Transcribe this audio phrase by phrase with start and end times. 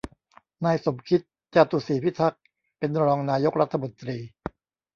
[0.65, 1.21] นายสมคิด
[1.55, 2.41] จาตุศรีพิทักษ์
[2.77, 4.17] เป็นรองนายกรัฐมนตรี